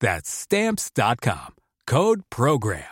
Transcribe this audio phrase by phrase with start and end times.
[0.00, 1.54] That's stamps.com.
[1.86, 2.82] Code program.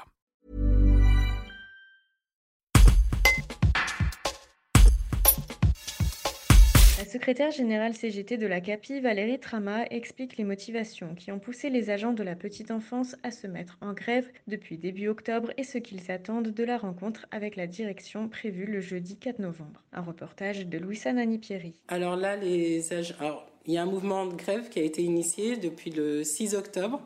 [6.98, 11.70] La secrétaire générale CGT de la CAPI, Valérie Trama, explique les motivations qui ont poussé
[11.70, 15.64] les agents de la petite enfance à se mettre en grève depuis début octobre et
[15.64, 19.84] ce qu'ils attendent de la rencontre avec la direction prévue le jeudi 4 novembre.
[19.92, 21.74] Un reportage de Louisa Nani-Pierry.
[21.88, 23.14] Alors là, les agents.
[23.20, 26.54] Alors, il y a un mouvement de grève qui a été initié depuis le 6
[26.54, 27.00] octobre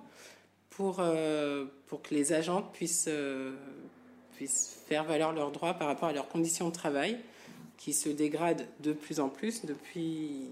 [0.71, 3.53] pour, euh, pour que les agents puissent, euh,
[4.37, 7.19] puissent faire valoir leurs droits par rapport à leurs conditions de travail
[7.77, 10.49] qui se dégradent de plus en plus depuis,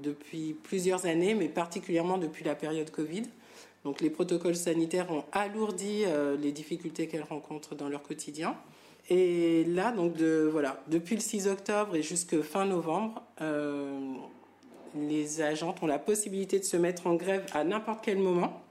[0.00, 3.24] depuis plusieurs années, mais particulièrement depuis la période Covid.
[3.84, 8.56] Donc les protocoles sanitaires ont alourdi euh, les difficultés qu'elles rencontrent dans leur quotidien.
[9.08, 13.22] Et là, donc de, voilà, depuis le 6 octobre et jusqu'à fin novembre,
[14.94, 18.62] les agentes ont la possibilité de se mettre en grève à n'importe quel moment,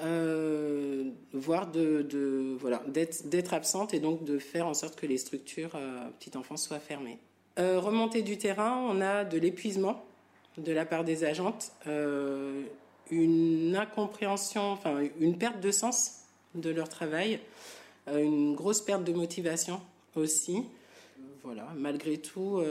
[0.00, 5.72] euh, voire de, voilà, d'être absente et donc de faire en sorte que les structures
[5.74, 7.18] euh, petite soient fermées.
[7.58, 10.04] Euh, remontée du terrain, on a de l'épuisement
[10.58, 12.62] de la part des agentes, euh,
[13.10, 16.22] une incompréhension, enfin une perte de sens
[16.54, 17.40] de leur travail,
[18.06, 19.80] une grosse perte de motivation
[20.16, 20.64] aussi.
[21.42, 22.62] Voilà, malgré tout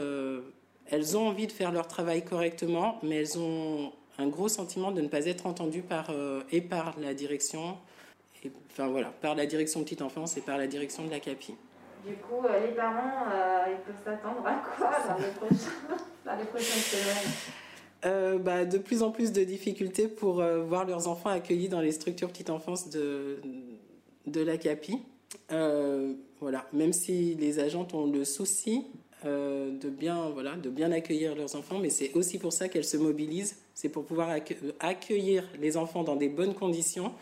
[0.90, 5.00] elles ont envie de faire leur travail correctement, mais elles ont un gros sentiment de
[5.00, 7.76] ne pas être entendues par, euh, et par la direction,
[8.44, 11.54] et, enfin voilà, par la direction petite enfance et par la direction de la CAPI.
[12.06, 16.44] Du coup, euh, les parents, euh, ils peuvent s'attendre à quoi dans les, prochains, les
[16.44, 18.42] prochaines semaines?
[18.42, 22.28] Bah, de plus en plus de difficultés pour voir leurs enfants accueillis dans les structures
[22.28, 23.40] petite enfance de,
[24.26, 25.00] de la CAPI.
[26.40, 28.86] voilà, même si les agentes ont le souci
[29.24, 32.84] euh, de, bien, voilà, de bien accueillir leurs enfants, mais c'est aussi pour ça qu'elles
[32.84, 34.30] se mobilisent, c'est pour pouvoir
[34.80, 37.12] accueillir les enfants dans des bonnes conditions,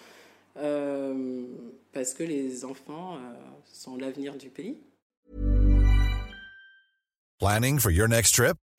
[0.56, 1.44] euh,
[1.92, 3.18] parce que les enfants euh,
[3.64, 4.78] sont l'avenir du pays.
[7.38, 8.56] Planning for your next trip?